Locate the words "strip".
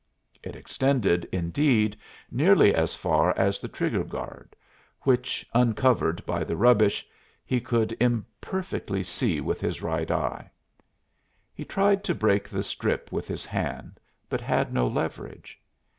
12.63-13.11